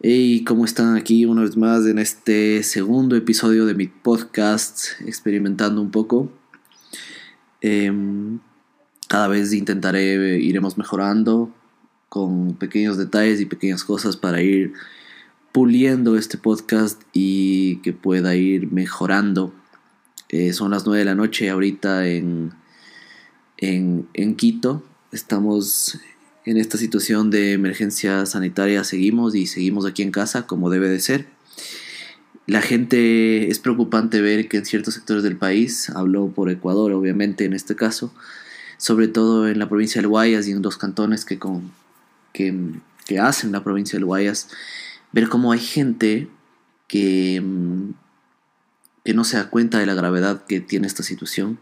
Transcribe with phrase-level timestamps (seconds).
[0.00, 5.82] Hey, ¿cómo están aquí una vez más en este segundo episodio de mi podcast, experimentando
[5.82, 6.30] un poco?
[7.60, 8.38] Em,
[9.08, 11.52] cada vez intentaré, iremos mejorando
[12.08, 14.72] con pequeños detalles y pequeñas cosas para ir
[15.50, 19.52] puliendo este podcast y que pueda ir mejorando.
[20.28, 22.52] Eh, son las 9 de la noche ahorita en,
[23.56, 24.84] en, en Quito.
[25.10, 25.98] Estamos
[26.48, 30.98] en esta situación de emergencia sanitaria seguimos y seguimos aquí en casa como debe de
[30.98, 31.26] ser.
[32.46, 37.44] La gente es preocupante ver que en ciertos sectores del país, hablo por Ecuador obviamente
[37.44, 38.14] en este caso,
[38.78, 41.38] sobre todo en la provincia del Guayas y en los cantones que,
[43.20, 44.48] hacen la provincia del Guayas,
[45.12, 46.28] ver cómo hay gente
[46.86, 47.42] que,
[49.04, 51.58] que no se da cuenta de la gravedad que tiene esta situación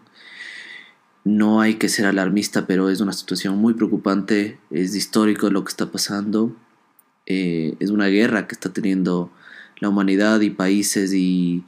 [1.27, 5.71] no hay que ser alarmista, pero es una situación muy preocupante, es histórico lo que
[5.71, 6.55] está pasando,
[7.27, 9.33] eh, es una guerra que está teniendo
[9.81, 11.65] la humanidad y países y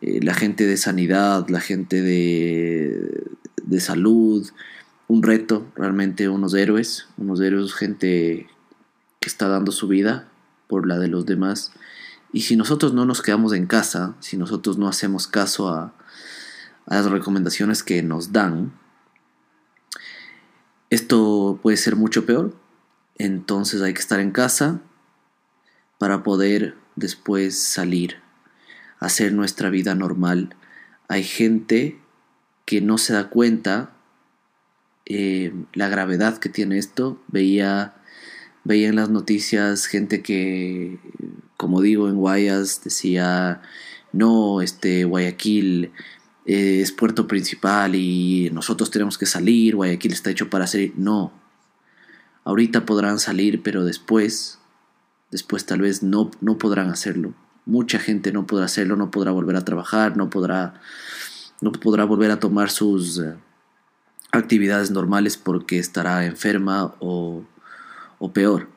[0.00, 3.22] eh, la gente de sanidad, la gente de,
[3.62, 4.44] de salud,
[5.06, 8.48] un reto, realmente unos héroes, unos héroes, gente
[9.20, 10.26] que está dando su vida
[10.66, 11.70] por la de los demás.
[12.32, 15.94] Y si nosotros no nos quedamos en casa, si nosotros no hacemos caso a,
[16.86, 18.72] a las recomendaciones que nos dan,
[20.90, 22.54] esto puede ser mucho peor,
[23.18, 24.80] entonces hay que estar en casa
[25.98, 28.16] para poder después salir,
[28.98, 30.54] hacer nuestra vida normal.
[31.08, 31.98] Hay gente
[32.64, 33.92] que no se da cuenta
[35.06, 37.20] eh, la gravedad que tiene esto.
[37.28, 37.94] Veía,
[38.64, 40.98] veía en las noticias gente que,
[41.56, 43.62] como digo, en Guayas decía,
[44.12, 45.92] no, este Guayaquil
[46.48, 50.94] eh, es puerto principal y nosotros tenemos que salir, Guayaquil está hecho para salir.
[50.96, 51.30] No.
[52.42, 54.58] Ahorita podrán salir, pero después,
[55.30, 57.34] después tal vez no, no podrán hacerlo.
[57.66, 60.80] Mucha gente no podrá hacerlo, no podrá volver a trabajar, no podrá,
[61.60, 63.34] no podrá volver a tomar sus eh,
[64.32, 67.44] actividades normales porque estará enferma o,
[68.18, 68.70] o peor.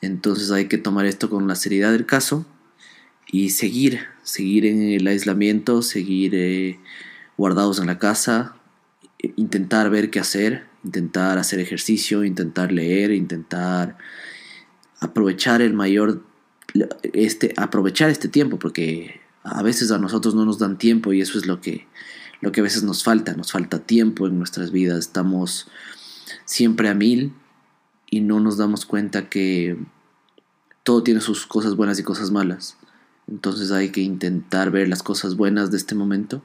[0.00, 2.46] Entonces hay que tomar esto con la seriedad del caso
[3.30, 6.80] y seguir, seguir en el aislamiento, seguir eh,
[7.36, 8.56] guardados en la casa,
[9.36, 13.98] intentar ver qué hacer, intentar hacer ejercicio, intentar leer, intentar
[15.00, 16.24] aprovechar el mayor
[17.12, 21.36] este aprovechar este tiempo porque a veces a nosotros no nos dan tiempo y eso
[21.38, 21.88] es lo que
[22.40, 25.68] lo que a veces nos falta, nos falta tiempo en nuestras vidas, estamos
[26.44, 27.34] siempre a mil
[28.08, 29.76] y no nos damos cuenta que
[30.82, 32.76] todo tiene sus cosas buenas y cosas malas.
[33.30, 36.42] Entonces hay que intentar ver las cosas buenas de este momento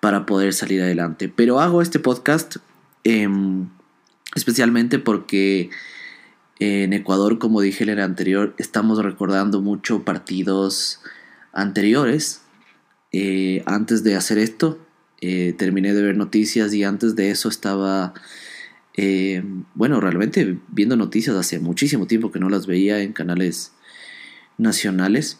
[0.00, 1.28] para poder salir adelante.
[1.28, 2.56] Pero hago este podcast
[3.04, 3.68] em,
[4.34, 5.70] especialmente porque
[6.58, 11.00] en Ecuador, como dije en el anterior, estamos recordando mucho partidos
[11.52, 12.42] anteriores.
[13.12, 14.78] Eh, antes de hacer esto,
[15.20, 18.14] eh, terminé de ver noticias y antes de eso estaba,
[18.94, 23.72] em, bueno, realmente viendo noticias hace muchísimo tiempo que no las veía en canales
[24.58, 25.38] nacionales.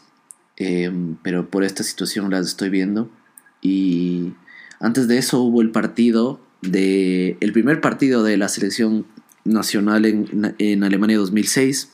[0.56, 3.10] Em, pero por esta situación las estoy viendo.
[3.60, 4.32] Y
[4.80, 9.06] antes de eso hubo el partido de el primer partido de la selección
[9.44, 11.90] nacional en, en Alemania 2006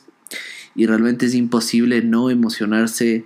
[0.75, 3.25] y realmente es imposible no emocionarse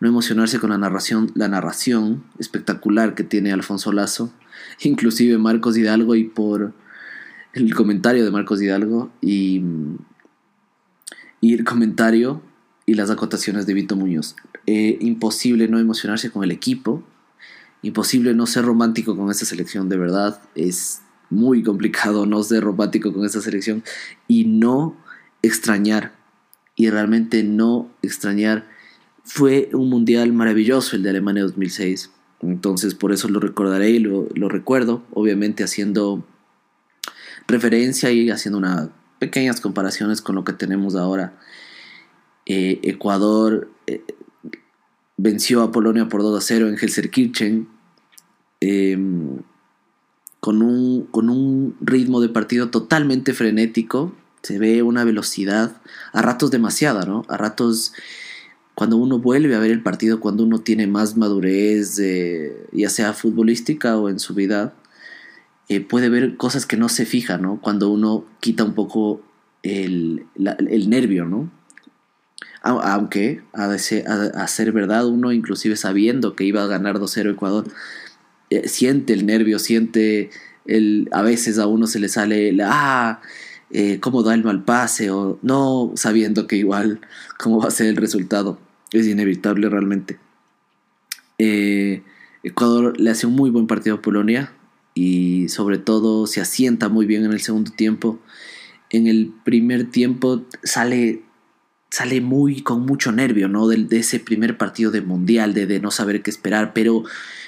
[0.00, 4.30] no emocionarse con la narración la narración espectacular que tiene Alfonso Lazo
[4.82, 6.74] inclusive Marcos Hidalgo y por
[7.54, 9.62] el comentario de Marcos Hidalgo y,
[11.40, 12.42] y el comentario
[12.84, 14.36] y las acotaciones de Vito Muñoz.
[14.66, 17.02] Eh, imposible no emocionarse con el equipo,
[17.82, 23.12] imposible no ser romántico con esta selección, de verdad, es muy complicado no ser romántico
[23.12, 23.82] con esta selección
[24.26, 24.96] y no
[25.42, 26.12] extrañar,
[26.76, 28.66] y realmente no extrañar.
[29.22, 32.10] Fue un mundial maravilloso el de Alemania 2006,
[32.40, 36.26] entonces por eso lo recordaré y lo, recuerdo, obviamente haciendo
[37.46, 38.88] referencia y haciendo unas
[39.18, 41.38] pequeñas comparaciones con lo que tenemos ahora.
[42.46, 44.04] Eh, Ecuador eh,
[45.16, 47.68] venció a Polonia por 2 a 0 en Helserkirchen
[48.60, 49.38] em,
[50.40, 54.14] con, un, con un ritmo de partido totalmente frenético.
[54.42, 55.80] Se ve una velocidad,
[56.12, 57.24] a ratos demasiada, ¿no?
[57.28, 57.92] A ratos,
[58.74, 62.00] cuando uno vuelve a ver el partido, cuando uno tiene más madurez,
[62.72, 64.74] ya sea futbolística o en su vida,
[65.68, 67.58] eh, puede ver cosas que no se fijan, ¿no?
[67.60, 69.22] Cuando uno quita un poco
[69.62, 71.50] el, el nervio, ¿no?
[72.64, 77.66] Aunque a, ser verdad, uno inclusive sabiendo que iba a ganar 2-0 Ecuador,
[78.50, 80.30] eh, siente el nervio, siente
[80.64, 83.20] el, a veces a uno se le sale, ah,
[83.70, 87.00] eh, cómo da el mal pase o no sabiendo que igual
[87.38, 88.58] cómo va a ser el resultado.
[88.92, 90.18] Es inevitable realmente.
[91.38, 92.02] Eh,
[92.42, 94.52] Ecuador le hace un muy buen partido a Polonia
[94.94, 98.20] y sobre todo se asienta muy bien en el segundo tiempo.
[98.90, 101.22] En el primer tiempo sale,
[101.94, 103.68] sale muy con mucho nervio, ¿no?
[103.68, 107.04] De, ese primer partido de mundial, de, de, no saber qué esperar, pero,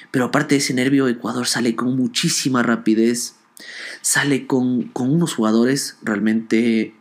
[0.09, 3.35] pero aparte de ese nervio, Ecuador sale con muchísima rapidez,
[4.01, 6.95] sale con, con unos jugadores realmente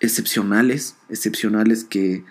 [0.00, 2.24] excepcionales, excepcionales que,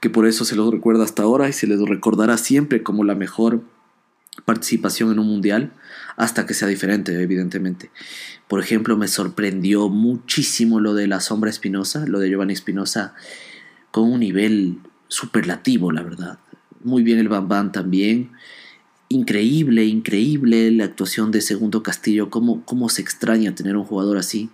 [0.00, 3.16] que por eso se los recuerda hasta ahora y se les recordará siempre como la
[3.16, 3.62] mejor
[4.46, 5.74] participación en un mundial
[6.16, 7.90] hasta que sea diferente, evidentemente.
[8.48, 13.14] Por ejemplo, me sorprendió muchísimo lo de la sombra Espinosa, lo de Giovanni Espinosa,
[13.90, 16.38] con un nivel superlativo, la verdad.
[16.82, 18.30] Muy bien el Bambán también.
[19.08, 24.50] Increíble, increíble la actuación de Segundo Castillo, cómo, cómo se extraña tener un jugador así.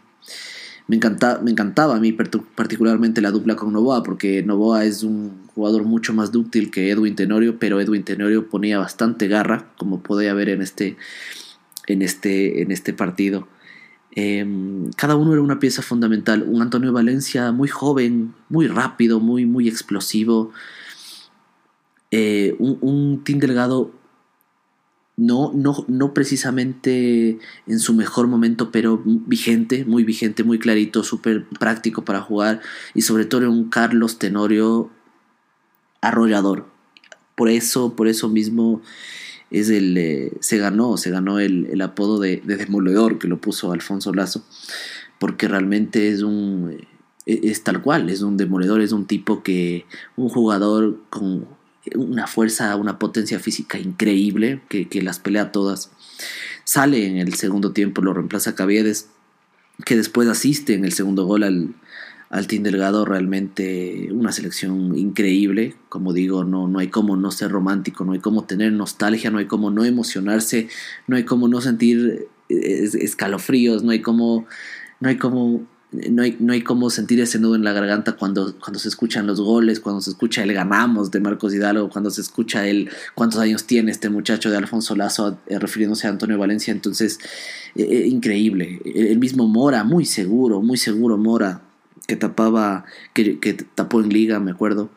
[0.86, 5.46] Me, encanta, me encantaba a mí particularmente la dupla con Novoa, porque Novoa es un
[5.54, 10.34] jugador mucho más dúctil que Edwin Tenorio, pero Edwin Tenorio ponía bastante garra, como podía
[10.34, 10.96] ver en este,
[11.86, 13.48] en este, en este partido.
[14.16, 16.44] Em, cada uno era una pieza fundamental.
[16.46, 20.52] Un Antonio Valencia muy joven, muy rápido, muy, muy explosivo.
[22.10, 23.92] Eh, un, un Tim Delgado
[25.16, 31.46] no, no, no precisamente en su mejor momento, pero vigente, muy vigente, muy clarito, súper
[31.48, 32.60] práctico para jugar
[32.94, 34.90] y sobre todo un Carlos Tenorio
[36.00, 36.66] arrollador.
[37.36, 38.82] Por eso, por eso mismo
[39.54, 44.12] es el, eh, se ganó, se ganó el, apodo de, demoledor que lo puso Alfonso
[44.12, 44.44] Lazo,
[45.20, 46.76] porque realmente es un,
[47.24, 49.86] eh, es tal cual, es un demoledor, es un tipo que,
[50.16, 51.46] un jugador con
[51.94, 55.92] una fuerza, una potencia física increíble que, las pelea todas.
[56.64, 59.08] Sale en el segundo tiempo, lo reemplaza Caviedes,
[59.84, 61.74] que después asiste en el segundo gol al,
[62.34, 63.04] al Team Delgado.
[63.04, 65.76] Realmente una selección increíble.
[65.88, 69.38] Como digo, no, no hay como no ser romántico, no hay como tener nostalgia, no
[69.38, 70.68] hay como no emocionarse,
[71.06, 74.46] no hay como no sentir eh, escalofríos, no hay como,
[75.00, 75.16] no hay
[76.08, 79.28] no hay, no hay como sentir ese nudo en la garganta cuando, cuando se escuchan
[79.28, 83.38] los goles, cuando se escucha el ganamos de Marcos Hidalgo, cuando se escucha el cuántos
[83.38, 86.72] años tiene este muchacho de Alfonso Lazo eh, refiriéndose a Antonio Valencia.
[86.72, 87.20] Entonces,
[87.76, 88.80] eh, increíble.
[88.84, 91.62] El mismo Mora, muy seguro, muy seguro Mora,
[92.06, 92.84] que tapaba,
[93.14, 93.38] que,
[93.74, 94.90] tapó en liga, me acuerdo.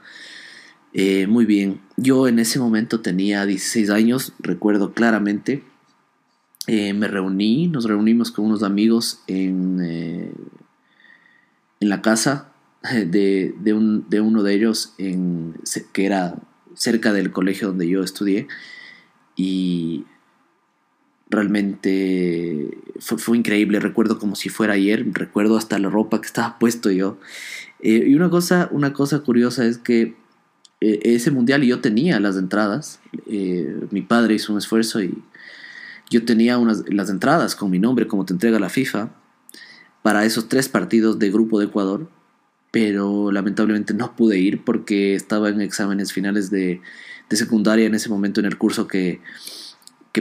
[1.27, 1.81] muy bien.
[1.95, 5.63] Yo en ese momento tenía 16 años, recuerdo claramente.
[6.67, 10.33] me reuní, nos reunimos con unos amigos en
[11.79, 12.49] en la casa
[12.81, 15.55] de, uno de ellos, en,
[15.93, 16.35] que era
[16.75, 18.47] cerca del colegio donde yo estudié,
[19.35, 20.05] y
[21.29, 26.91] realmente fue, increíble, recuerdo como si fuera ayer, recuerdo hasta la ropa que estaba puesto
[26.91, 27.17] yo.
[27.79, 30.15] Eh, y una cosa, una cosa curiosa es que
[30.81, 35.23] eh, ese mundial yo tenía las entradas, eh, mi padre hizo un esfuerzo y
[36.09, 39.09] yo tenía unas, las entradas con mi nombre como te entrega la FIFA
[40.01, 42.09] para esos tres partidos de grupo de Ecuador,
[42.71, 46.81] pero lamentablemente no pude ir porque estaba en exámenes finales de,
[47.31, 49.19] secundaria en ese momento en el curso que,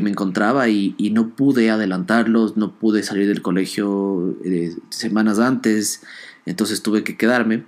[0.01, 6.03] me encontraba y, no pude adelantarlos, no pude salir del colegio eh, semanas antes,
[6.45, 7.65] entonces tuve que quedarme,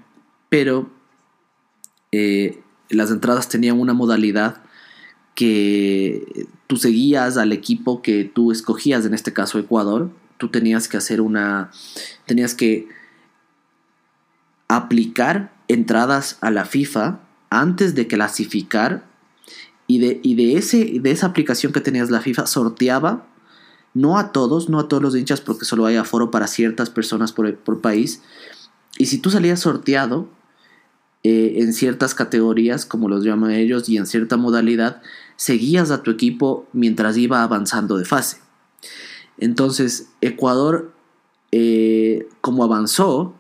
[0.48, 0.90] pero
[2.12, 2.60] eh,
[2.90, 4.62] las entradas tenían una modalidad
[5.34, 10.96] que tú seguías al equipo que tú escogías, en este caso Ecuador, tú tenías que
[10.96, 11.70] hacer una,
[12.26, 12.88] tenías que
[14.68, 17.20] aplicar entradas a la FIFA
[17.50, 19.06] antes de clasificar
[19.88, 23.26] y de, y de, ese, de esa aplicación que tenías la FIFA sorteaba,
[23.94, 27.32] no a todos, no a todos los hinchas porque solo hay aforo para ciertas personas
[27.32, 28.22] por, país,
[28.98, 30.28] y si tú salías sorteado
[31.24, 35.00] eh, en ciertas categorías, como los llaman ellos, y en cierta modalidad,
[35.36, 38.38] seguías a tu equipo mientras iba avanzando de fase.
[39.38, 40.92] Entonces, Ecuador,
[41.50, 43.34] eh, como avanzó,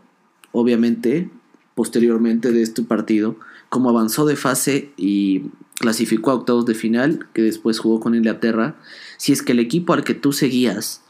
[0.52, 1.30] obviamente,
[1.74, 3.36] posteriormente de este partido,
[3.68, 5.44] como avanzó de fase y
[5.78, 8.76] clasificó a octavos de final, que después jugó con Inglaterra,
[9.16, 11.02] si es que el equipo al que tú seguías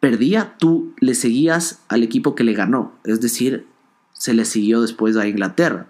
[0.00, 3.66] perdía, tú le seguías al equipo que le ganó, es decir,
[4.12, 5.86] se le siguió después a Inglaterra.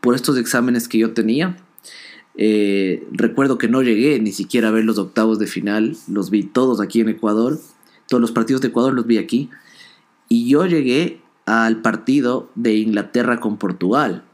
[0.00, 1.56] Por estos exámenes que yo tenía,
[2.34, 6.42] eh, recuerdo que no llegué ni siquiera a ver los octavos de final, los vi
[6.42, 7.60] todos aquí en Ecuador,
[8.08, 9.50] todos los partidos de Ecuador los vi aquí,
[10.28, 14.24] y yo llegué al partido de Inglaterra con Portugal.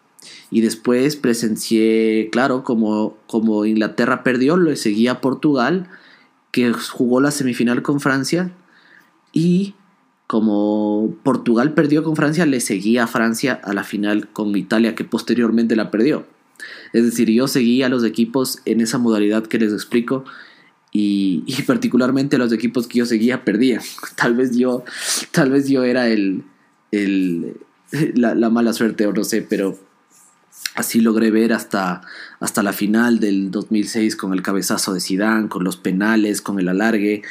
[0.50, 5.88] Y después presencié, claro, como, como Inglaterra perdió, lo seguía Portugal,
[6.50, 8.52] que jugó la semifinal con Francia,
[9.32, 9.74] y
[10.26, 15.04] como Portugal perdió con Francia, le seguía a Francia a la final con Italia, que
[15.04, 16.26] posteriormente la perdió.
[16.92, 20.24] Es decir, yo seguía a los equipos en esa modalidad que les explico
[20.92, 23.82] y, particularmente los equipos que yo seguía perdían.
[24.16, 24.84] Tal vez yo,
[25.30, 26.44] tal vez yo era el,
[26.90, 27.56] el
[28.14, 29.78] la, la, mala suerte o no sé, pero
[30.78, 32.02] así logré ver hasta,
[32.38, 36.68] hasta la final del 2006 con el cabezazo de Zidane, con los penales, con el
[36.68, 37.22] alargue.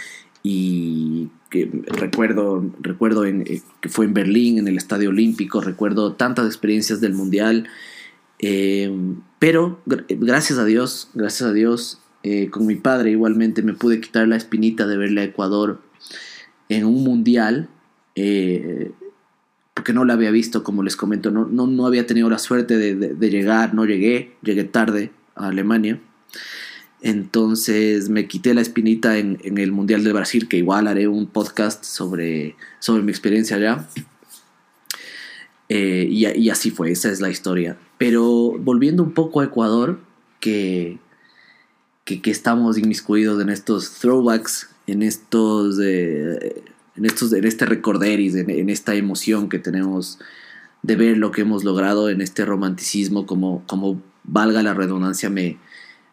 [0.44, 6.46] Y que recuerdo, recuerdo eh, que fue en Berlín, en el Estadio Olímpico, recuerdo tantas
[6.46, 7.70] experiencias del Mundial,
[8.40, 8.92] eh,
[9.40, 14.28] pero gracias a Dios, gracias a Dios, eh, con mi padre igualmente me pude quitar
[14.28, 15.82] la espinita de verle a Ecuador
[16.68, 17.70] en un Mundial,
[19.78, 22.80] porque no la había visto, como les comento, no, no, no había tenido la suerte
[22.80, 26.02] de, de llegar, no llegué, llegué tarde a Alemania.
[27.02, 31.84] Entonces me quité la espinita en, el Mundial de Brasil, que igual haré un podcast
[31.84, 33.88] sobre, sobre mi experiencia allá.
[35.70, 37.78] Eh, y, así fue, esa es la historia.
[38.00, 40.00] Pero volviendo un poco a Ecuador,
[40.40, 40.98] que,
[42.04, 46.64] que, estamos inmiscuidos en estos throwbacks, en estos, eh,
[46.98, 50.20] en estos, en este recorderis, en, en, esta emoción que tenemos
[50.84, 55.58] de ver lo que hemos logrado, en este romanticismo, como, como valga la redundancia, me,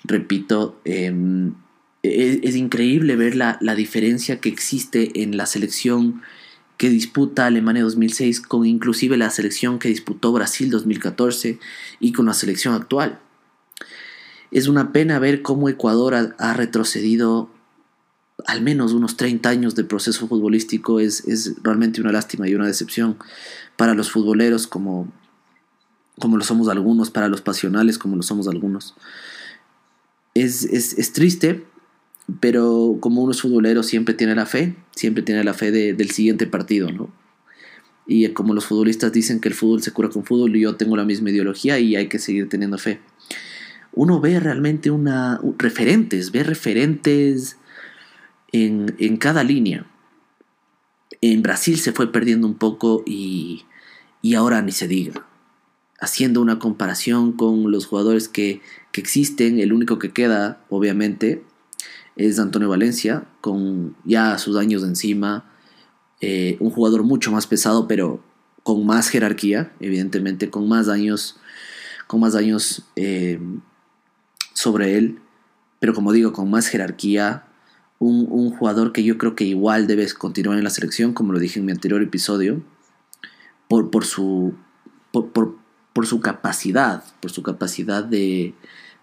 [0.05, 1.55] repito, em,
[2.03, 6.23] es, increíble ver la, diferencia que existe en la selección
[6.77, 11.59] que disputa Alemania 2006 con inclusive la selección que disputó Brasil 2014
[12.01, 13.21] y con la selección actual.
[14.51, 17.49] Es una pena ver cómo Ecuador ha, retrocedido
[18.47, 21.01] al menos unos 30 años de proceso futbolístico.
[21.01, 23.17] Es, es, realmente una lástima y una decepción
[23.77, 25.13] para los futboleros como,
[26.19, 28.95] como lo somos algunos, para los pasionales como lo somos algunos
[30.35, 31.65] es, triste,
[32.41, 36.47] pero como uno es futbolero siempre tiene la fe, siempre tiene la fe del siguiente
[36.47, 37.13] partido, ¿no?
[38.07, 41.05] Y como los futbolistas dicen que el fútbol se cura con fútbol, yo tengo la
[41.05, 43.01] misma ideología y hay que seguir teniendo fe.
[43.93, 47.57] Uno ve realmente una, referentes, ve referentes
[48.55, 49.85] en, en cada línea.
[51.21, 53.65] En Brasil se fue perdiendo un poco y,
[54.23, 55.27] y ahora ni se diga.
[56.01, 58.61] Haciendo una comparación con los jugadores que,
[58.93, 61.43] que existen, el único que queda, obviamente,
[62.15, 65.51] es Antonio Valencia, con ya sus años encima,
[66.21, 68.23] eh, un jugador mucho más pesado, pero
[68.63, 71.41] con más jerarquía, evidentemente, con más años,
[72.07, 73.41] con más años eh,
[74.53, 75.19] sobre él,
[75.81, 77.49] pero como digo, con más jerarquía,
[78.09, 81.59] un, jugador que yo creo que igual debes continuar en la selección, como lo dije
[81.59, 82.63] en mi anterior episodio,
[83.69, 84.55] por, por su,
[85.11, 85.57] por,
[85.93, 88.55] por su capacidad, por su capacidad de,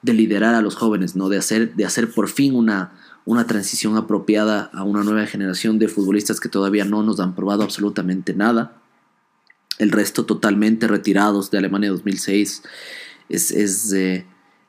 [0.01, 1.29] de liderar a los jóvenes, ¿no?
[1.29, 2.93] de, hacer, de hacer por fin una,
[3.25, 7.63] una transición apropiada a una nueva generación de futbolistas que todavía no nos han probado
[7.63, 8.77] absolutamente nada.
[9.77, 12.63] El resto totalmente retirados de Alemania 2006.
[13.29, 14.25] Es, es, eh,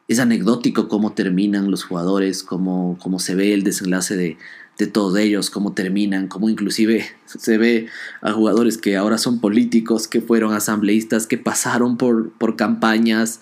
[0.09, 4.37] es anecdótico cómo terminan los jugadores, cómo, cómo se ve el desenlace de,
[4.79, 7.87] de todos ellos, cómo terminan, cómo inclusive se ve
[8.21, 13.41] a jugadores que ahora son políticos, que fueron asambleístas, que pasaron por, por campañas,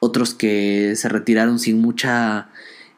[0.00, 2.50] otros que se retiraron sin mucha,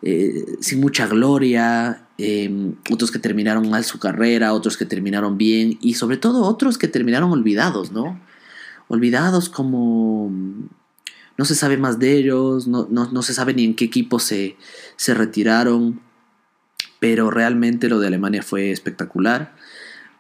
[0.03, 5.79] eh, sin mucha gloria, em, otros que terminaron mal su carrera, otros que terminaron bien
[5.81, 8.19] y sobre todo otros que terminaron olvidados, ¿no?
[8.89, 10.33] Olvidados como
[11.39, 14.57] no se sabe más de ellos, no, se sabe ni en qué equipo se,
[14.97, 16.01] se retiraron,
[16.99, 19.55] pero realmente lo de Alemania fue espectacular.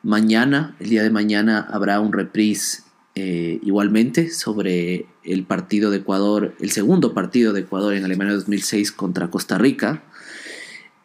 [0.02, 2.82] Mañana, el día de mañana, habrá un reprise
[3.14, 8.92] eh, igualmente sobre el partido de Ecuador, el segundo partido de Ecuador en Alemania 2006
[8.92, 10.04] contra Costa Rica,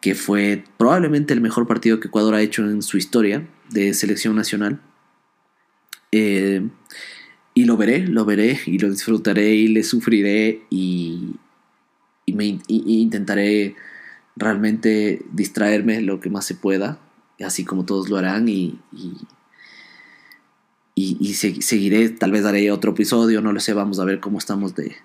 [0.02, 4.36] que fue probablemente el mejor partido que Ecuador ha hecho en su historia de selección
[4.36, 4.80] nacional.
[6.10, 6.68] Eh,
[7.54, 11.36] y lo veré, lo veré y lo disfrutaré y le sufriré y,
[12.26, 13.76] me, intentaré
[14.36, 16.98] realmente distraerme lo que más se pueda,
[17.44, 18.78] así como todos lo harán y
[20.94, 24.74] y, seguiré, tal vez daré otro episodio, no lo sé, vamos a ver cómo estamos
[24.74, 24.96] de,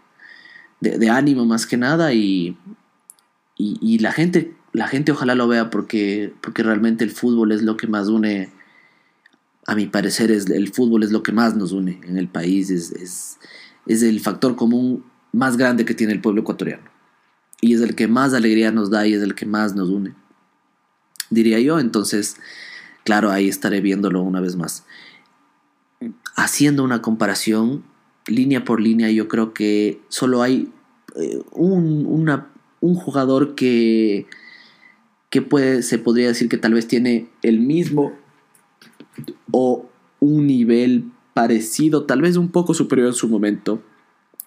[0.82, 2.58] de, ánimo más que nada y,
[3.58, 7.78] y, la gente, la gente ojalá lo vea porque, porque realmente el fútbol es lo
[7.78, 8.50] que más une,
[9.68, 12.70] a mi parecer es, el fútbol es lo que más nos une en el país,
[12.72, 13.38] es, es,
[13.86, 16.90] es el factor común más grande que tiene el pueblo ecuatoriano.
[17.60, 20.16] Y es el que más alegría nos da y es el que más nos une,
[21.30, 22.38] diría yo, entonces,
[23.04, 24.86] claro, ahí estaré viéndolo una vez más.
[26.36, 27.84] Haciendo una comparación
[28.28, 30.72] línea por línea, yo creo que solo hay
[31.16, 32.06] eh, un,
[32.80, 34.28] un, jugador que,
[35.30, 38.14] que puede, se podría decir que tal vez tiene el mismo,
[39.52, 43.82] o un nivel parecido, tal vez un poco superior en su momento,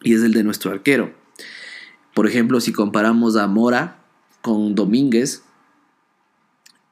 [0.03, 1.13] y es el de nuestro arquero.
[2.15, 3.99] Por ejemplo, si comparamos a Mora
[4.43, 5.43] con Domínguez,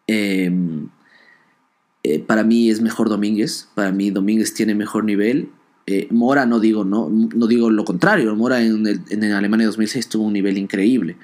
[0.07, 0.89] em,
[2.03, 5.51] eh, para mí es mejor Domínguez, para mí Domínguez tiene mejor nivel.
[5.87, 10.25] Eh, Mora no digo, no, no digo lo contrario, Mora en, en Alemania 2006 tuvo
[10.25, 11.17] un nivel increíble.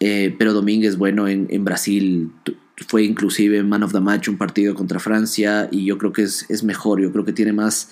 [0.00, 2.32] Eh, pero Domínguez, bueno, en, en, Brasil
[2.86, 6.46] fue inclusive man of the match un partido contra Francia y yo creo que es,
[6.48, 7.90] es mejor, yo creo que tiene más,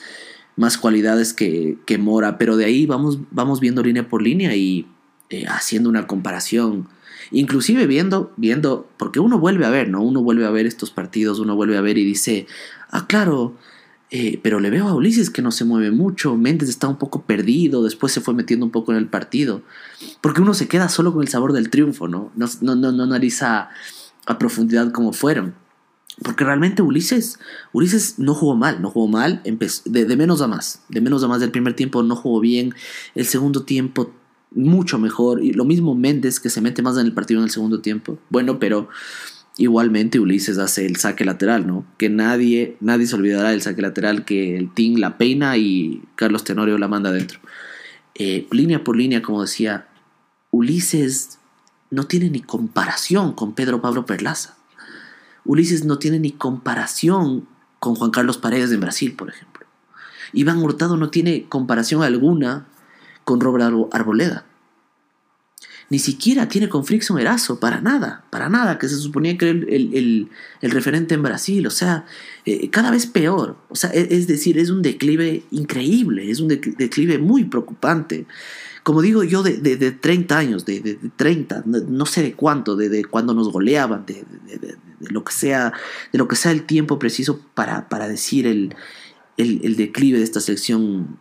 [0.56, 4.86] más cualidades que, que, Mora, pero de ahí vamos, vamos viendo línea por línea y
[5.30, 6.88] eh, haciendo una comparación,
[7.30, 10.02] inclusive viendo, viendo, porque uno vuelve a ver, ¿no?
[10.02, 12.46] Uno vuelve a ver estos partidos, uno vuelve a ver y dice,
[12.90, 13.54] ah, claro,
[14.10, 17.22] eh, pero le veo a Ulises que no se mueve mucho, Méndez está un poco
[17.22, 19.60] perdido, después se fue metiendo un poco en el partido,
[20.22, 22.32] porque uno se queda solo con el sabor del triunfo, ¿no?
[22.34, 23.68] No, no, no, no analiza
[24.28, 25.54] a profundidad como fueron.
[26.22, 27.38] Porque realmente Ulises,
[27.72, 31.28] Ulises no jugó mal, no jugó mal, de, de, menos a más, de menos a
[31.28, 32.74] más del primer tiempo no jugó bien,
[33.14, 34.12] el segundo tiempo
[34.50, 37.50] mucho mejor, y lo mismo Méndez que se mete más en el partido en el
[37.50, 38.88] segundo tiempo, bueno, pero
[39.60, 41.84] Igualmente Ulises hace el saque lateral, ¿no?
[41.98, 46.44] Que nadie, nadie se olvidará del saque lateral que el Team la peina y Carlos
[46.44, 47.40] Tenorio la manda adentro.
[48.14, 49.88] Eh, línea por línea, como decía,
[50.52, 51.37] Ulises
[51.90, 54.56] no tiene ni comparación con Pedro Pablo Perlaza.
[55.44, 59.66] Ulises no tiene ni comparación con Juan Carlos Paredes en Brasil, por ejemplo.
[60.32, 62.66] Iván Hurtado no tiene comparación alguna
[63.24, 64.44] con Robert Arboleda
[65.90, 69.58] ni siquiera tiene con Frickson Erazo, para nada, para nada, que se suponía que era
[69.58, 70.28] el,
[70.60, 72.04] referente en Brasil, o sea,
[72.44, 76.48] eh, cada vez peor, o sea, e, es, decir, es un declive increíble, es un
[76.48, 78.26] declive muy preocupante.
[78.88, 83.04] Como digo yo, de, de, 30 años, de, de 30, no, sé de cuánto, de,
[83.04, 84.24] cuando nos goleaban, de,
[85.00, 85.74] lo que sea,
[86.10, 88.74] de lo que sea el tiempo preciso para, para decir el,
[89.36, 91.18] el declive de esta selección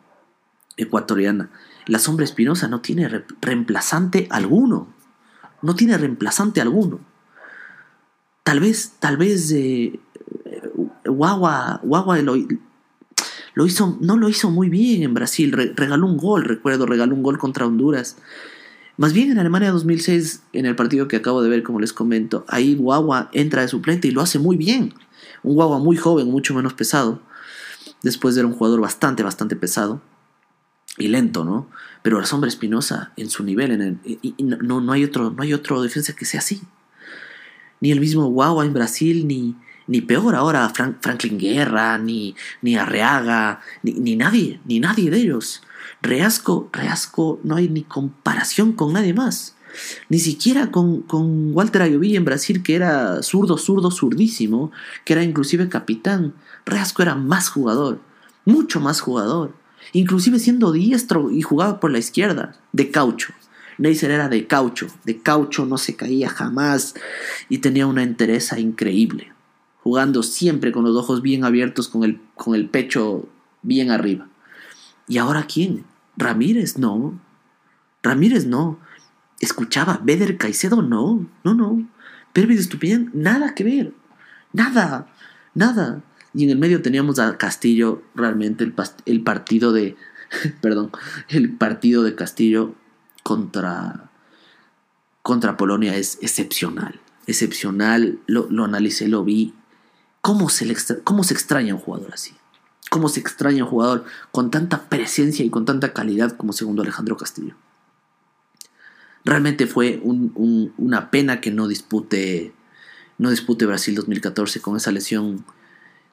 [0.78, 1.50] ecuatoriana
[1.88, 3.08] la sombra espinosa no tiene
[3.42, 4.88] reemplazante alguno.
[5.62, 7.00] No tiene reemplazante alguno.
[8.44, 10.00] Tal vez, tal vez eh,
[11.06, 12.20] Guagua, Guagua
[13.58, 15.52] lo, hizo, no lo hizo muy bien en Brasil.
[15.52, 18.18] regaló un gol, recuerdo, regaló un gol contra Honduras.
[18.98, 22.46] Más bien en Alemania 2006, en el partido que acabo de ver, como les comento,
[22.48, 24.94] ahí Guagua entra de suplente y lo hace muy bien.
[25.42, 27.20] Un Guagua muy joven, mucho menos pesado.
[28.04, 30.04] Después de ser un jugador bastante, bastante pesado
[31.00, 31.68] y lento, ¿no?
[32.04, 35.54] Pero la sombra Espinosa en su nivel, en y, no, no, hay otro, no hay
[35.54, 36.62] otro defensa que sea así.
[37.82, 39.56] Ni el mismo Guagua en Brasil, ni,
[39.88, 45.62] ni peor ahora Franklin Guerra, ni, ni Arreaga, ni, ni, nadie, ni nadie de ellos.
[46.02, 49.56] Reasco, Reasco, no hay ni comparación con nadie más.
[50.10, 54.72] Ni siquiera con, con Walter Ayovilla en Brasil, que era zurdo, zurdo, zurdísimo,
[55.06, 56.34] que era inclusive capitán.
[56.66, 58.00] Reasco era más jugador,
[58.46, 59.54] mucho más jugador
[59.94, 63.34] inclusive siendo diestro y jugaba por la izquierda, de caucho.
[63.78, 66.96] Neisser era de caucho, de caucho no se caía jamás
[67.48, 69.32] y tenía una entereza increíble,
[69.88, 73.30] jugando siempre con los ojos bien abiertos, con el, con el pecho
[73.62, 74.28] bien arriba.
[75.08, 75.86] ¿Y ahora quién?
[76.18, 77.18] Ramírez, no.
[78.04, 78.80] Ramírez, no.
[79.40, 81.88] Escuchaba, Beder Caicedo, no, no, no.
[82.34, 83.94] Pervis Estupiñán, nada que ver.
[84.52, 85.08] Nada,
[85.54, 86.04] nada.
[86.34, 88.74] Y en el medio teníamos a Castillo, realmente el,
[89.06, 89.96] el partido de,
[90.62, 90.92] perdón,
[91.30, 92.76] el partido de Castillo
[93.24, 94.12] contra,
[95.22, 99.54] contra Polonia es excepcional, excepcional, lo, lo analicé, lo vi.
[100.28, 102.34] ¿Cómo se, ¿Cómo se extraña un jugador así?
[102.90, 107.16] ¿Cómo se extraña un jugador con tanta presencia y con tanta calidad como segundo Alejandro
[107.16, 107.56] Castillo?
[109.24, 112.54] Realmente fue una pena que no dispute,
[113.18, 115.46] no dispute Brasil 2014 con esa lesión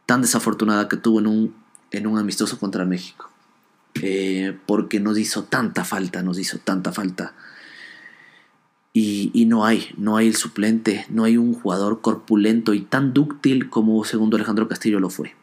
[0.07, 1.55] tan desafortunada que tuvo en un,
[1.91, 3.29] en un amistoso contra México.
[4.01, 7.35] Eh, porque nos hizo tanta falta, nos hizo tanta falta.
[8.97, 13.69] Y, no hay, no hay el suplente, no hay un jugador corpulento y tan dúctil
[13.69, 15.35] como segundo Alejandro Castillo lo fue.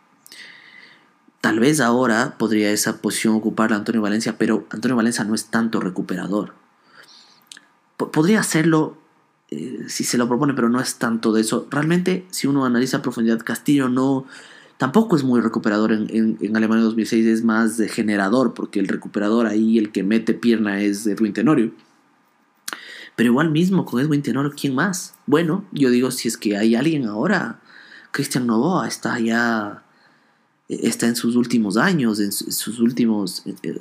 [1.41, 5.81] Tal vez ahora podría esa posición ocuparla Antonio Valencia, pero Antonio Valencia no es tanto
[5.81, 6.53] recuperador.
[7.97, 8.97] podría hacerlo
[9.49, 11.67] eh, si se lo propone, pero no es tanto de eso.
[11.69, 14.25] Realmente, si uno analiza a profundidad, Castillo no,
[14.77, 19.47] tampoco es muy recuperador en, en, Alemania 2006, es más de generador, porque el recuperador
[19.47, 21.73] ahí, el que mete pierna es Edwin Tenorio.
[23.15, 25.15] Pero igual mismo con Edwin Tenorio, ¿quién más?
[25.25, 27.59] Bueno, yo digo, si es que hay alguien ahora,
[28.11, 29.83] Cristian Novoa está ya,
[30.67, 33.73] está en sus últimos años, en sus últimos, eh,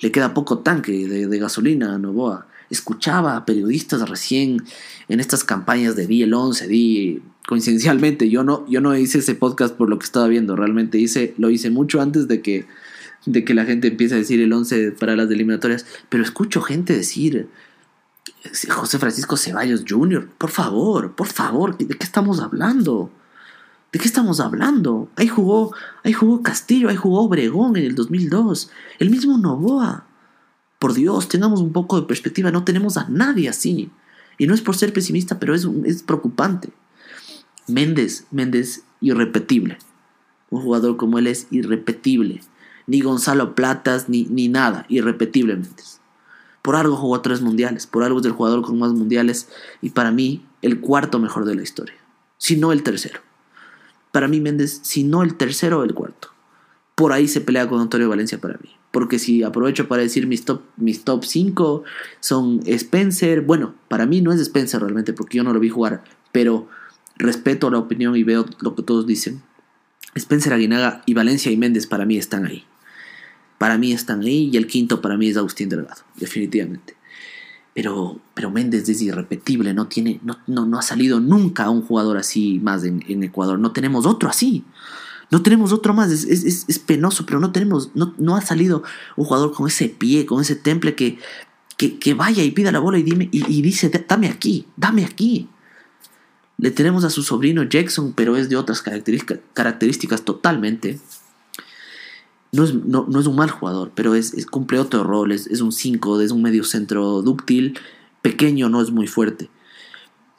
[0.00, 2.46] le queda poco tanque de, de gasolina a Novoa.
[2.70, 4.62] escuchaba a periodistas recién
[5.08, 9.34] en estas campañas de di el 11, di coincidencialmente, yo no, yo no hice ese
[9.34, 12.66] podcast por lo que estaba viendo, realmente hice, lo hice mucho antes de que,
[13.26, 16.94] de que la gente empiece a decir el 11 para las eliminatorias, pero escucho gente
[16.94, 17.48] decir
[18.68, 23.10] José Francisco Ceballos Jr., por favor, por favor, ¿de qué estamos hablando?
[23.92, 25.08] ¿De qué estamos hablando?
[25.16, 25.74] Ahí jugó,
[26.04, 30.06] ahí jugó Castillo, ahí jugó Obregón en el 2002, el mismo Novoa.
[30.78, 33.90] Por Dios, tengamos un poco de perspectiva, no tenemos a nadie así.
[34.38, 36.70] Y no es por ser pesimista, pero es, es preocupante.
[37.66, 39.78] Méndez, Méndez, irrepetible.
[40.48, 42.40] Un jugador como él es irrepetible.
[42.86, 45.99] Ni Gonzalo Platas, ni, ni nada, irrepetible Méndez.
[46.62, 49.48] Por algo jugó tres mundiales, por algo es el jugador con más mundiales
[49.80, 51.96] y para mí el cuarto mejor de la historia,
[52.36, 53.20] si no el tercero.
[54.12, 56.28] Para mí Méndez, si no el tercero el cuarto.
[56.94, 58.76] Por ahí se pelea con Antonio Valencia para mí.
[58.90, 61.84] Porque si aprovecho para decir mis top, mis top 5
[62.18, 63.40] son Spencer.
[63.42, 66.02] Bueno, para mí no es Spencer realmente porque yo no lo vi jugar.
[66.32, 66.68] Pero
[67.16, 69.42] respeto la opinión y veo lo que todos dicen.
[70.14, 72.64] Spencer Aguinaga y Valencia y Méndez para mí están ahí.
[73.60, 76.96] Para mí están ahí y el quinto para mí es Agustín Delgado, definitivamente.
[77.74, 82.58] Pero, pero Méndez es irrepetible, no, tiene, no, no, ha salido nunca un jugador así
[82.62, 83.58] más en, Ecuador.
[83.58, 84.64] No tenemos otro así.
[85.30, 88.82] No tenemos otro más, es, penoso, pero no tenemos, no, no, ha salido
[89.16, 91.18] un jugador con ese pie, con ese temple que,
[91.76, 95.50] que, vaya y pida la bola y, dime, y dice, dame aquí, dame aquí.
[96.56, 100.98] Le tenemos a su sobrino Jackson, pero es de otras características, totalmente.
[102.52, 105.32] No es, no, es, un mal jugador, pero es, cumple otro rol.
[105.32, 107.78] Es, un 5, es un medio centro dúctil,
[108.22, 109.48] pequeño, no es muy fuerte.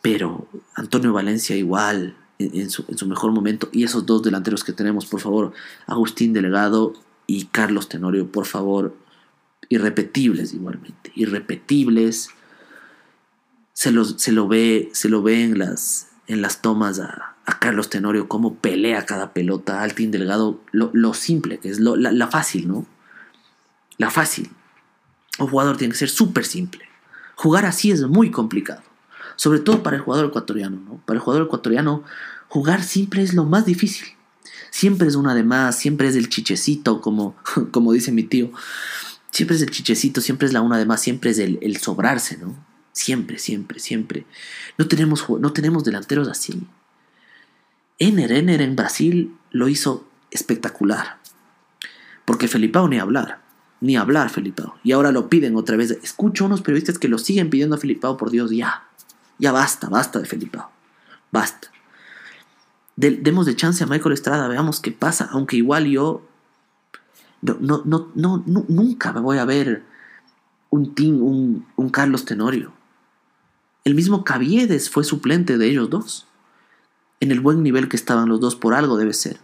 [0.01, 3.69] Pero Antonio Valencia igual, en, su, en, su, mejor momento.
[3.71, 5.53] Y esos dos delanteros que tenemos, por favor,
[5.87, 6.93] Agustín Delegado
[7.27, 8.95] y Carlos Tenorio, por favor,
[9.69, 12.29] irrepetibles igualmente, irrepetibles.
[13.73, 18.55] Se, los, se, lo ve, se lo las, en las tomas a, Carlos Tenorio, cómo
[18.55, 22.85] pelea cada pelota, Altín Delgado, lo, simple que es, la, fácil, ¿no?
[23.97, 24.49] La fácil.
[25.39, 26.85] Un jugador tiene que ser súper simple.
[27.35, 28.83] Jugar así es muy complicado,
[29.35, 31.01] sobre todo para el jugador ecuatoriano, ¿no?
[31.05, 32.03] Para el jugador ecuatoriano,
[32.47, 34.07] jugar simple es lo más difícil.
[34.69, 37.35] Siempre es una de más, siempre es el chichecito, como,
[37.71, 38.51] como dice mi tío.
[39.31, 42.37] Siempre es el chichecito, siempre es la una de más, siempre es el, el sobrarse,
[42.37, 42.55] ¿no?
[42.91, 44.25] Siempre, siempre, siempre.
[44.77, 46.67] No tenemos, no tenemos delanteros así.
[48.01, 51.19] Ener, Ener en Brasil lo hizo espectacular.
[52.25, 53.41] Porque Felipao ni hablar.
[53.79, 54.73] Ni hablar Felipao.
[54.83, 55.91] Y ahora lo piden otra vez.
[55.91, 58.85] Escucho a unos periodistas que lo siguen pidiendo a Felipao, por Dios, ya.
[59.37, 60.71] Ya basta, basta de Felipao.
[61.31, 61.67] Basta.
[62.95, 65.29] demos de chance a Michael Estrada, veamos qué pasa.
[65.31, 66.27] Aunque igual yo
[67.43, 69.83] no, no, no, no, nunca me voy a ver
[70.71, 72.73] un team, un, un Carlos Tenorio.
[73.83, 76.27] El mismo Caviedes fue suplente de ellos dos.
[77.21, 79.39] En el buen nivel que estaban los dos, por algo debe ser.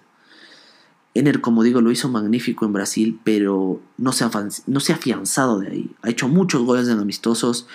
[1.13, 4.31] Ener, como digo, lo hizo magnífico en Brasil, pero no se, ha,
[4.67, 5.91] no se ha afianzado de ahí.
[6.01, 7.65] Ha hecho muchos goles en amistosos,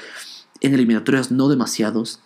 [0.60, 2.20] en eliminatorias no demasiados.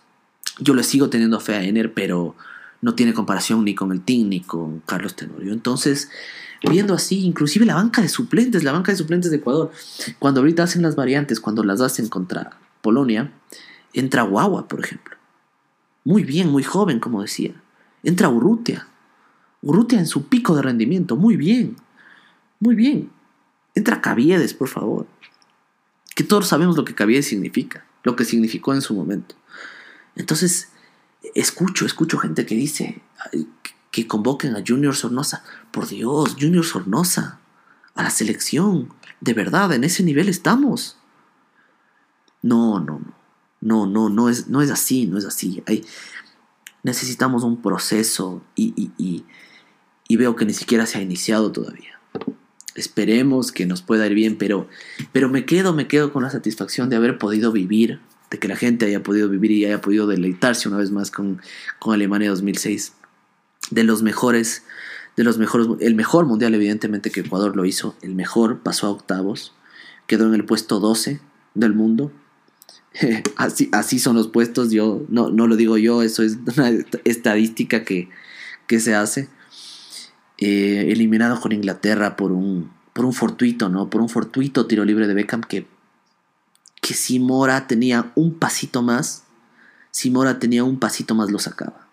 [0.58, 2.34] Yo le sigo teniendo fe a Ener, pero
[2.82, 5.52] no tiene comparación ni con el Team ni con Carlos Tenorio.
[5.52, 6.10] Entonces,
[6.68, 9.70] viendo así, inclusive la banca de suplentes, la banca de suplentes de Ecuador,
[10.18, 13.32] cuando ahorita hacen las variantes, cuando las hacen contra Polonia,
[13.92, 15.16] Entra Guagua, por ejemplo.
[16.04, 17.54] Muy bien, muy joven, como decía.
[18.02, 18.86] Entra Urrutia.
[19.62, 21.16] Urrutia en su pico de rendimiento.
[21.16, 21.76] Muy bien.
[22.60, 23.10] Muy bien.
[23.74, 25.06] Entra Caviedes, por favor.
[26.14, 27.84] Que todos sabemos lo que Caviedes significa.
[28.02, 29.34] Lo que significó en su momento.
[30.14, 30.68] Entonces,
[31.34, 33.02] escucho, escucho gente que dice
[33.90, 35.42] que convoquen a Junior Sornosa.
[35.72, 37.40] Por Dios, Junior Sornosa.
[37.94, 38.92] A la selección.
[39.20, 40.96] De verdad, en ese nivel estamos.
[42.42, 43.16] No, no, no.
[43.60, 45.62] No, no, es, no es así, no es así.
[45.66, 45.84] Hay,
[46.82, 51.98] necesitamos un proceso y, y, veo que ni siquiera se ha iniciado todavía.
[52.74, 54.68] Esperemos que nos pueda ir bien, pero,
[55.12, 58.56] pero me quedo, me quedo con la satisfacción de haber podido vivir, de que la
[58.56, 61.40] gente haya podido vivir y haya podido deleitarse una vez más con,
[61.78, 62.92] con Alemania 2006.
[63.70, 64.64] De los mejores,
[65.16, 68.90] de los mejores, el mejor mundial evidentemente que Ecuador lo hizo, el mejor, pasó a
[68.90, 69.54] octavos,
[70.06, 71.20] quedó en el puesto 12
[71.54, 72.12] del mundo,
[73.36, 76.70] así, así son los puestos, yo no, no lo digo yo, eso es una
[77.04, 78.08] estadística que,
[78.78, 79.28] se hace.
[80.38, 83.88] Eh, eliminado con Inglaterra por un, por un fortuito, ¿no?
[83.88, 85.66] Por un fortuito tiro libre de Beckham que,
[86.82, 89.24] que si Mora tenía un pasito más,
[89.90, 91.88] si Mora tenía un pasito más lo sacaba.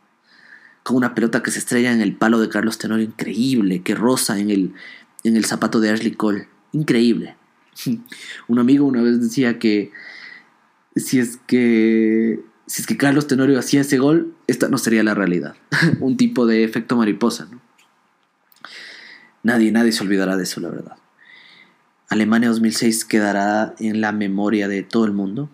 [0.84, 4.39] Con una pelota que se estrella en el palo de Carlos Tenorio, increíble, que rosa
[4.39, 4.74] en el,
[5.24, 7.38] en el zapato de Ashley Cole, increíble.
[8.50, 9.94] un amigo una vez decía que
[10.95, 15.13] si es que si es que Carlos Tenorio hacía ese gol, esta no sería la
[15.13, 15.56] realidad.
[15.99, 17.62] Un tipo de efecto mariposa, ¿no?
[19.43, 20.95] Nadie, nadie se olvidará de eso, la verdad.
[22.08, 25.49] Alemania 2006 quedará en la memoria de todo el mundo.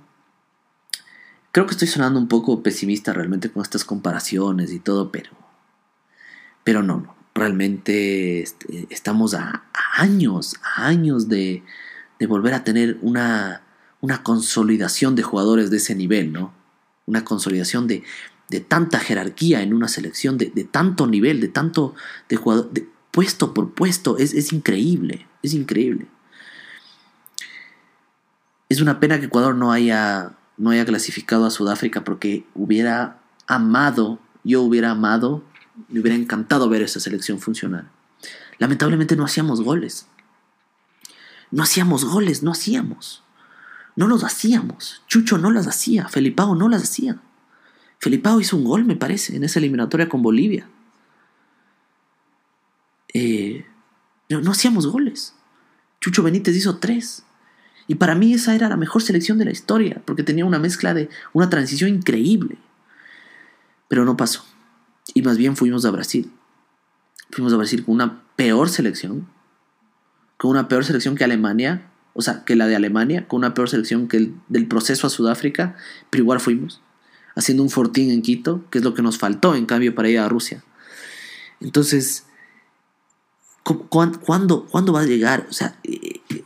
[1.51, 5.31] Creo que estoy sonando un poco pesimista realmente con estas comparaciones y todo, pero,
[6.63, 7.15] pero no, no.
[7.33, 9.63] Realmente este, estamos a,
[9.95, 11.63] años, a años de,
[12.19, 13.63] de volver a tener una,
[14.01, 16.53] una consolidación de jugadores de ese nivel, ¿no?
[17.05, 18.03] Una consolidación de,
[18.49, 21.95] de tanta jerarquía en una selección, de, de, tanto nivel, de tanto
[22.29, 26.07] de jugador, de puesto por puesto, es, es increíble, es increíble.
[28.69, 34.19] Es una pena que Ecuador no haya, no haya clasificado a Sudáfrica porque hubiera amado,
[34.43, 35.43] yo hubiera amado,
[35.87, 37.89] me hubiera encantado ver esa selección funcionar.
[38.59, 40.07] Lamentablemente no hacíamos goles.
[41.51, 43.23] No hacíamos goles, no hacíamos.
[43.99, 45.03] No los hacíamos.
[45.07, 46.07] Chucho no las hacía.
[46.07, 47.17] Felipao no las hacía.
[47.97, 50.69] Felipao hizo un gol, me parece, en esa eliminatoria con Bolivia.
[53.13, 53.65] Eh,
[54.29, 55.35] no, no hacíamos goles.
[55.99, 57.25] Chucho Benítez hizo tres.
[57.87, 60.93] Y para mí esa era la mejor selección de la historia, porque tenía una mezcla
[60.93, 62.57] de una transición increíble.
[63.89, 64.45] Pero no pasó.
[65.13, 66.31] Y más bien fuimos a Brasil.
[67.31, 69.27] Fuimos a Brasil con una peor selección.
[70.37, 73.69] Con una peor selección que Alemania o sea, que la de Alemania, con una peor
[73.69, 75.75] selección que el del proceso a Sudáfrica,
[76.09, 76.81] pero igual fuimos,
[77.35, 80.19] haciendo un fortín en Quito, que es lo que nos faltó en cambio para ir
[80.19, 80.63] a Rusia.
[81.61, 82.25] Entonces,
[83.89, 85.47] ¿cuándo, ¿cuándo va a llegar?
[85.49, 86.43] O sea, eh, eh,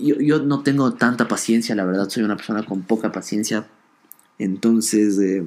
[0.00, 3.66] yo, no tengo tanta paciencia, la verdad, soy una persona con poca paciencia.
[4.38, 5.44] Entonces, eh,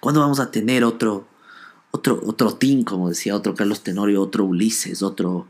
[0.00, 1.26] ¿cuándo vamos a tener otro,
[1.90, 5.46] otro, otro team, como decía otro Carlos Tenorio, otro Ulises, otro,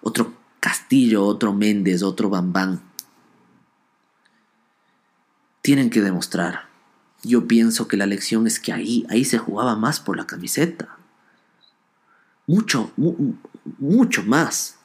[0.00, 2.80] otro Castillo, otro Méndez, otro Bambán.
[5.60, 6.68] Tienen que demostrar.
[7.24, 10.96] Yo pienso que la lección es que ahí, ahí se jugaba más por la camiseta.
[12.46, 12.92] Mucho,
[13.78, 14.78] mucho más.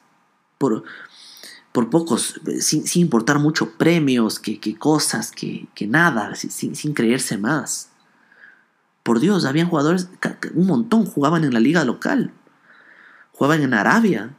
[0.58, 0.82] Por,
[1.70, 7.90] por pocos, sin, importar mucho premios, que, cosas, que, nada, sin, sin creerse más.
[9.04, 10.08] Por Dios, habían jugadores,
[10.54, 12.32] un montón jugaban en la liga local.
[13.30, 14.34] Jugaban en Arabia,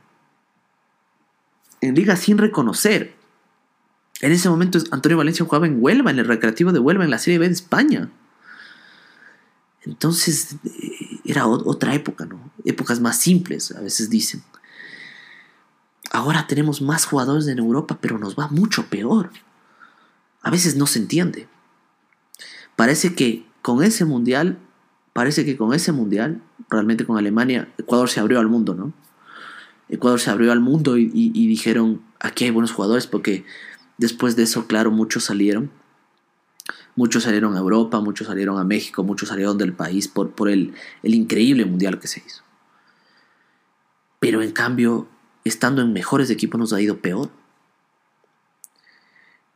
[1.82, 3.16] en liga sin reconocer.
[4.22, 7.20] En ese momento Antonio Valencia jugaba en Huelva, en el Recreativo de Huelva, en la
[7.20, 8.10] Serie B de España.
[9.84, 12.52] Entonces eh, era otra época, ¿no?
[12.66, 14.44] Épocas más simples, a veces dicen.
[16.12, 19.30] Ahora tenemos más jugadores en Europa, pero nos va mucho peor.
[20.42, 21.48] A veces no se entiende.
[22.76, 24.58] Parece que con ese mundial,
[25.14, 28.94] parece que con ese mundial, realmente con Alemania, Ecuador se abrió al mundo, ¿no?
[29.90, 33.44] Ecuador se abrió al mundo y, dijeron, aquí hay buenos jugadores, porque
[33.98, 35.72] después de eso, claro, muchos salieron.
[36.96, 41.66] Muchos salieron a Europa, muchos salieron a México, muchos salieron del país por, el, increíble
[41.66, 42.44] mundial que se hizo.
[44.20, 45.08] Pero en cambio,
[45.44, 47.32] estando en mejores equipos nos ha ido peor.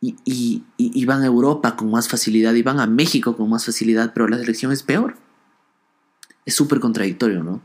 [0.02, 3.65] Y, y, y, van a Europa con más facilidad y van a México con más
[3.65, 5.15] facilidad, pero la selección es peor.
[6.46, 7.62] Es súper contradictorio, ¿no?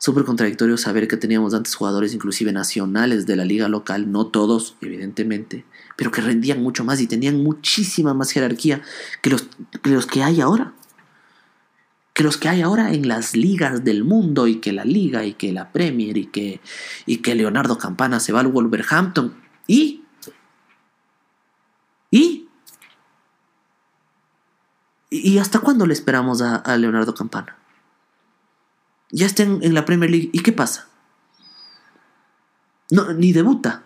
[0.00, 4.76] Súper contradictorio saber que teníamos antes jugadores inclusive nacionales de la liga local, no todos,
[4.80, 8.80] evidentemente, pero que rendían mucho más y tenían muchísima más jerarquía
[9.20, 10.72] que los que, hay ahora.
[12.14, 15.34] Que los que hay ahora en las ligas del mundo y que la liga y
[15.34, 16.62] que la Premier y que,
[17.04, 19.34] y que Leonardo Campana se va al Wolverhampton
[19.66, 20.04] y...
[22.10, 22.48] ¿Y?
[25.10, 27.59] ¿Y hasta cuándo le esperamos a Leonardo Campana?
[29.10, 30.30] Ya está en, la Premier League.
[30.32, 30.88] ¿Y qué pasa?
[32.90, 33.84] No, ni debuta.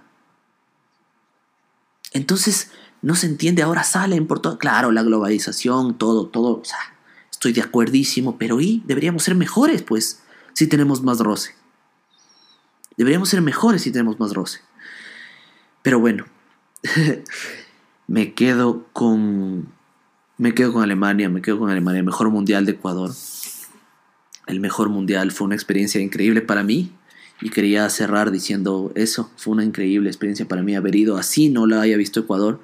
[2.12, 2.70] Entonces,
[3.02, 4.58] no se entiende, ahora salen por todo.
[4.58, 6.60] Claro, la globalización, todo, todo.
[6.60, 6.78] O sea,
[7.30, 8.82] estoy de acuerdísimo, pero ¿y?
[8.86, 11.54] Deberíamos ser mejores, pues, si tenemos más roce.
[12.96, 14.60] Deberíamos ser mejores si tenemos más roce.
[15.82, 16.26] Pero bueno,
[18.06, 19.72] me quedo con.
[20.36, 23.12] Me quedo con Alemania, me quedo con Alemania, mejor mundial de Ecuador
[24.46, 25.32] el mejor mundial.
[25.32, 26.92] Fue una experiencia increíble para mí.
[27.40, 29.30] Y quería cerrar diciendo eso.
[29.36, 32.60] Fue una increíble experiencia para mí haber ido así, no la haya visto Ecuador.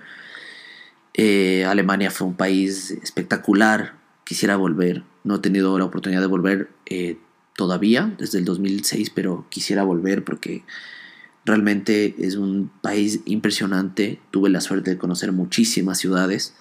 [1.14, 3.94] Eh, Alemania fue un país espectacular.
[4.24, 5.02] Quisiera volver.
[5.24, 7.18] No he tenido la oportunidad de volver eh,
[7.56, 10.64] todavía desde el 2006, pero quisiera volver porque
[11.44, 14.20] realmente es un país impresionante.
[14.30, 16.54] Tuve la suerte de conocer muchísimas ciudades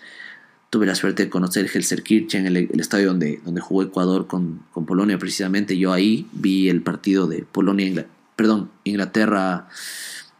[0.69, 5.17] tuve la suerte de conocer Helserkirchen, el, el estadio donde, donde jugó Ecuador con, Polonia
[5.17, 5.77] precisamente.
[5.77, 8.05] Yo ahí vi el partido de Polonia,
[8.35, 9.67] perdón, Inglaterra,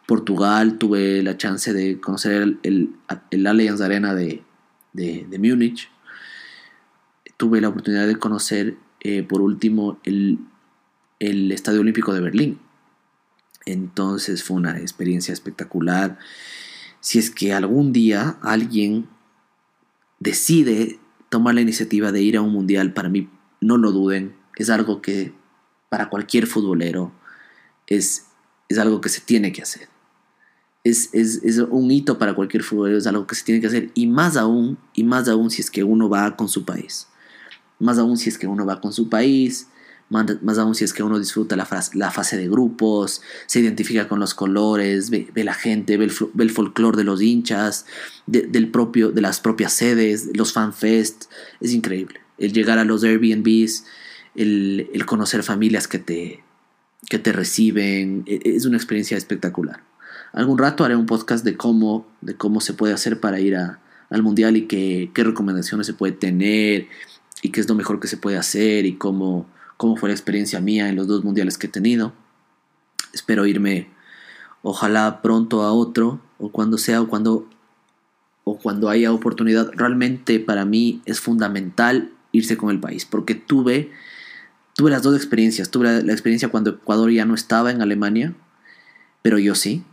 [0.07, 2.89] Portugal, tuve la chance de conocer el, el,
[3.31, 4.43] el Allianz Arena de,
[4.93, 5.89] de, de Múnich,
[7.37, 10.39] tuve la oportunidad de conocer eh, por último el,
[11.19, 12.59] el Estadio Olímpico de Berlín.
[13.65, 16.17] Entonces fue una experiencia espectacular.
[16.99, 19.07] Si es que algún día alguien
[20.19, 23.29] decide tomar la iniciativa de ir a un mundial, para mí
[23.61, 25.33] no lo duden, es algo que
[25.89, 27.11] para cualquier futbolero
[27.87, 28.25] es,
[28.67, 29.87] es algo que se tiene que hacer.
[30.83, 33.91] Es, es, es, un hito para cualquier futbolero, es algo que se tiene que hacer.
[33.93, 37.07] Y más aún, y más aún si es que uno va con su país.
[37.79, 39.67] Más aún si es que uno va con su país,
[40.09, 44.19] más, aún si es que uno disfruta la, la, fase de grupos, se identifica con
[44.19, 47.85] los colores, ve, la gente, ve el, ve el folclore de los hinchas,
[48.25, 51.25] de, del propio, de las propias sedes, los fanfest,
[51.61, 52.21] es increíble.
[52.39, 53.85] El llegar a los Airbnbs,
[54.35, 56.43] el, el conocer familias que te,
[57.07, 59.83] que te reciben, e, es una experiencia espectacular.
[60.33, 63.79] Algún rato haré un podcast de cómo, de cómo se puede hacer para ir a,
[64.09, 66.87] al mundial y qué, qué recomendaciones se puede tener
[67.43, 69.47] y qué es lo mejor que se puede hacer y cómo
[69.79, 72.11] cómo fue la experiencia mía en los dos mundiales que he tenido.
[73.13, 73.87] Espero irme,
[74.61, 77.47] ojalá pronto a otro, o cuando sea, o cuando,
[78.43, 79.71] o cuando haya oportunidad.
[79.73, 83.89] Realmente para mí es fundamental irse con el país, porque tuve,
[84.75, 85.71] tuve las dos experiencias.
[85.71, 88.35] Tuve la, experiencia cuando Ecuador ya no estaba en Alemania,
[89.21, 89.85] pero yo sí.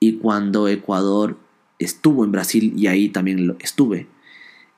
[0.00, 1.36] Y cuando Ecuador
[1.78, 4.08] estuvo en Brasil y ahí también lo estuve.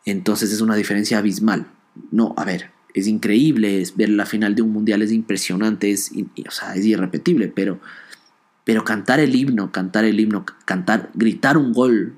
[0.05, 1.69] Entonces es una diferencia abismal.
[2.11, 6.11] No, a ver, es increíble, es ver la final de un mundial es impresionante, es,
[6.47, 7.81] o sea, es irrepetible, pero,
[8.65, 12.17] pero cantar el himno, cantar el himno, cantar, gritar un gol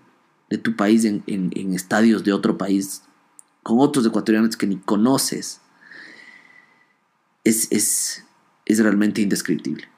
[0.50, 3.02] de tu país en, en estadios de otro país,
[3.62, 5.60] con otros ecuatorianos que ni conoces,
[7.44, 8.24] es, es,
[8.64, 9.88] es realmente indescriptible.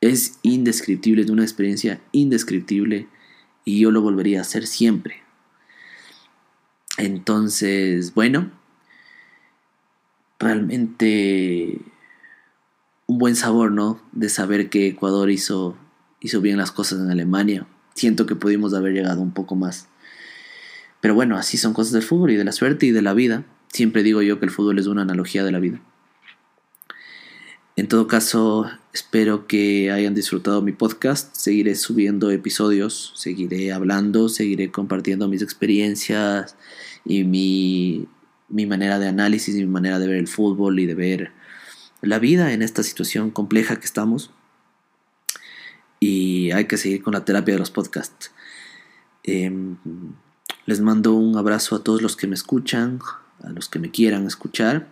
[0.00, 3.08] Es indescriptible, es una experiencia indescriptible
[3.64, 5.22] y yo lo volvería a hacer siempre.
[6.96, 8.50] Entonces, bueno,
[10.40, 11.78] realmente
[13.06, 14.00] un buen sabor, ¿no?
[14.12, 15.76] De saber que Ecuador hizo,
[16.20, 17.66] hizo bien las cosas en Alemania.
[17.94, 19.86] Siento que pudimos haber llegado un poco más.
[21.00, 23.44] Pero bueno, así son cosas del fútbol y de la suerte y de la vida.
[23.72, 25.80] Siempre digo yo que el fútbol es una analogía de la vida.
[27.76, 31.34] En todo caso, espero que hayan disfrutado mi podcast.
[31.34, 36.56] Seguiré subiendo episodios, seguiré hablando, seguiré compartiendo mis experiencias
[37.04, 38.06] y mi
[38.50, 41.32] mi manera de análisis, mi manera de ver el fútbol y de ver
[42.02, 44.30] la vida en esta situación compleja que estamos.
[46.00, 48.32] Y hay que seguir con la terapia de los podcasts.
[49.22, 49.76] Em,
[50.66, 53.00] les mando un abrazo a todos los que me escuchan,
[53.42, 54.88] a los que me quieran escuchar.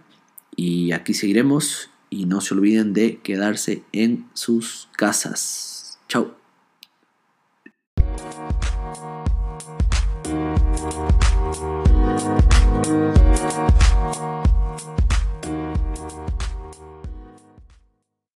[0.54, 1.90] Y aquí seguiremos.
[2.10, 5.98] Y no se olviden de quedarse en sus casas.
[6.08, 6.37] Chao.